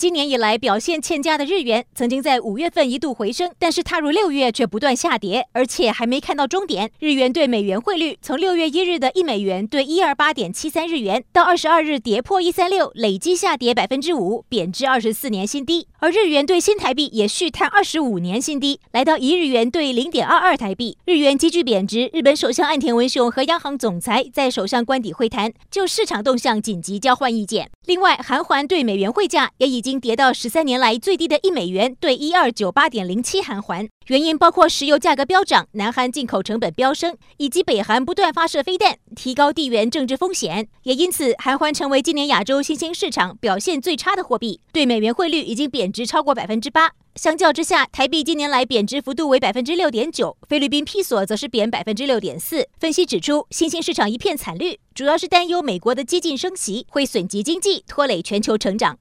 [0.00, 6.90] 今年以来表现欠佳的日元，曾经在五月份一度回升，但是踏入六月却不断下跌，而且还没看到终点。
[7.00, 15.86] 日元兑美元汇率从六月一日的一美元兑一二八点七三日元，到二十二日跌破一三六，累计下跌百分之五，贬值二十四年新低。
[15.98, 20.96] 而日元兑新台币也续探二十五年新低，来到一日元兑零点二二台币。
[21.04, 27.70] 日元急剧贬值，日本首相岸田文雄和央行总裁在首相官邸会谈，就市场动向紧急交换意见。
[27.84, 29.89] 另外，韩环对美元汇价也已经。
[29.90, 40.68] 已经跌到十三年来最低的一美元兑一二九八点零七韩环，原因包括石油价格飙涨、南韩进口成本飙升，以及北韩不断发射飞弹，提高地缘政治风险。
[40.84, 46.92] 也因此，韩环成为今年亚洲新兴市场表现最差的货币，对美元汇率已经贬值超过百分之八。
[47.16, 52.68] 相较之下，台币近年来贬值幅度为百分之六点九，菲律宾披索则是贬百分之六点四。
[52.78, 58.96] 分析指出，新兴市场一片惨绿，主要是担忧美国的激进升息会损及经济，拖累全球成长。